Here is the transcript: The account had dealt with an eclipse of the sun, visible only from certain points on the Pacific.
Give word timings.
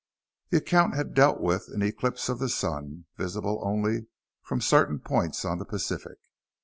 The 0.49 0.57
account 0.57 0.95
had 0.95 1.13
dealt 1.13 1.41
with 1.41 1.67
an 1.67 1.83
eclipse 1.83 2.27
of 2.27 2.39
the 2.39 2.49
sun, 2.49 3.05
visible 3.17 3.61
only 3.63 4.07
from 4.41 4.59
certain 4.59 4.97
points 4.97 5.45
on 5.45 5.59
the 5.59 5.63
Pacific. 5.65 6.17